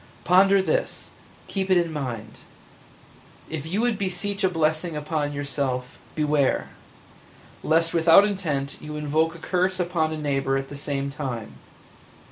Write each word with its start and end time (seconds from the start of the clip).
Ponder 0.23 0.63
this– 0.63 1.11
keep 1.47 1.69
it 1.69 1.77
in 1.77 1.93
mind. 1.93 2.39
If 3.51 3.67
you 3.67 3.81
would 3.81 3.99
beseech 3.99 4.43
a 4.43 4.49
blessing 4.49 4.97
upon 4.97 5.31
yourself, 5.31 5.99
beware! 6.15 6.69
lest 7.61 7.93
without 7.93 8.25
intent 8.25 8.77
you 8.81 8.95
invoke 8.95 9.35
a 9.35 9.37
curse 9.37 9.79
upon 9.79 10.11
a 10.11 10.17
neighbor 10.17 10.57
at 10.57 10.69
the 10.69 10.75
same 10.75 11.11
time. 11.11 11.53